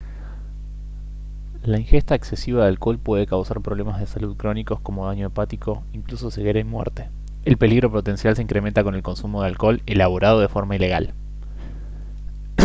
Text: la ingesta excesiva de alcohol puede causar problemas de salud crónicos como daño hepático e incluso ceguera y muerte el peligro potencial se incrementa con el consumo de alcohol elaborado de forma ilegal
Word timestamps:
la 1.63 1.77
ingesta 1.79 2.15
excesiva 2.15 2.63
de 2.63 2.69
alcohol 2.69 2.97
puede 2.97 3.27
causar 3.27 3.61
problemas 3.61 3.99
de 3.99 4.07
salud 4.07 4.35
crónicos 4.35 4.79
como 4.79 5.05
daño 5.05 5.27
hepático 5.27 5.83
e 5.93 5.97
incluso 5.97 6.31
ceguera 6.31 6.59
y 6.59 6.63
muerte 6.63 7.09
el 7.45 7.57
peligro 7.57 7.91
potencial 7.91 8.35
se 8.35 8.41
incrementa 8.41 8.83
con 8.83 8.95
el 8.95 9.03
consumo 9.03 9.41
de 9.43 9.49
alcohol 9.49 9.83
elaborado 9.85 10.39
de 10.39 10.49
forma 10.49 10.75
ilegal 10.75 11.13